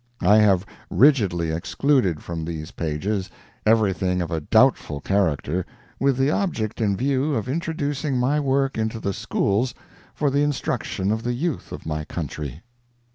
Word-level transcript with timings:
I 0.21 0.37
have 0.37 0.65
rigidly 0.89 1.51
excluded 1.51 2.23
from 2.23 2.43
these 2.43 2.71
pages 2.71 3.29
everything 3.67 4.19
of 4.19 4.31
a 4.31 4.41
doubtful 4.41 4.99
character, 4.99 5.63
with 5.99 6.17
the 6.17 6.31
object 6.31 6.81
in 6.81 6.97
view 6.97 7.35
of 7.35 7.47
introducing 7.47 8.17
my 8.17 8.39
work 8.39 8.79
into 8.79 8.99
the 8.99 9.13
schools 9.13 9.75
for 10.15 10.31
the 10.31 10.41
instruction 10.41 11.11
of 11.11 11.21
the 11.21 11.33
youth 11.33 11.71
of 11.71 11.85
my 11.85 12.03
country. 12.03 12.63